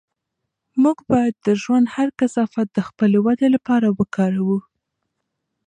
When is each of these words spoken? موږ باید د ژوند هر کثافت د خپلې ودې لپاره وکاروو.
موږ 0.83 0.97
باید 1.11 1.35
د 1.47 1.47
ژوند 1.61 1.85
هر 1.95 2.09
کثافت 2.19 2.67
د 2.73 2.79
خپلې 2.87 3.17
ودې 3.25 3.47
لپاره 3.55 3.87
وکاروو. 3.99 4.57